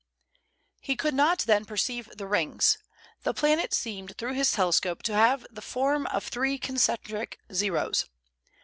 [0.79, 2.79] He could not then perceive the rings;
[3.21, 8.07] the planet seemed through his telescope to have the form of three concentric O's.